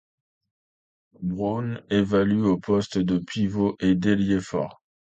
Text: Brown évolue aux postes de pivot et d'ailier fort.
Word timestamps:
Brown 1.21 1.79
évolue 1.91 2.41
aux 2.47 2.57
postes 2.57 2.97
de 2.97 3.19
pivot 3.19 3.75
et 3.81 3.93
d'ailier 3.93 4.39
fort. 4.41 4.81